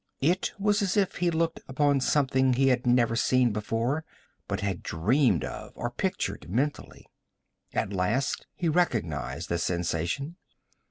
[0.21, 4.03] It was as if he looked upon something he had never seen before,
[4.47, 7.05] but had dreamed of, or pictured mentally.
[7.71, 10.37] At last he recognized the sensation.